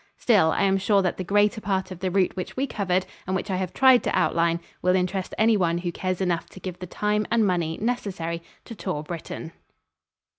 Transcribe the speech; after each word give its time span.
Still, 0.17 0.49
I 0.49 0.63
am 0.63 0.79
sure 0.79 1.03
that 1.03 1.17
the 1.17 1.23
greater 1.23 1.61
part 1.61 1.91
of 1.91 1.99
the 1.99 2.09
route 2.09 2.35
which 2.35 2.57
we 2.57 2.65
covered 2.65 3.05
and 3.27 3.35
which 3.35 3.51
I 3.51 3.57
have 3.57 3.71
tried 3.71 4.01
to 4.05 4.17
outline 4.19 4.59
will 4.81 4.95
interest 4.95 5.35
anyone 5.37 5.77
who 5.77 5.91
cares 5.91 6.21
enough 6.21 6.49
to 6.49 6.59
give 6.59 6.79
the 6.79 6.87
time 6.87 7.27
and 7.29 7.45
money 7.45 7.77
necessary 7.79 8.41
to 8.65 8.73
tour 8.73 9.03
Britain. 9.03 9.51